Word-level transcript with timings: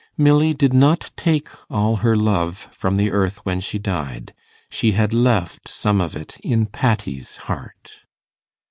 Milly 0.17 0.55
did 0.55 0.73
not 0.73 1.11
take 1.15 1.47
all 1.69 1.97
her 1.97 2.17
love 2.17 2.67
from 2.71 2.95
the 2.95 3.11
earth 3.11 3.37
when 3.45 3.59
she 3.59 3.77
died. 3.77 4.33
She 4.67 4.93
had 4.93 5.13
left 5.13 5.67
some 5.67 6.01
of 6.01 6.15
it 6.15 6.37
in 6.39 6.65
Patty's 6.65 7.35
heart. 7.35 8.01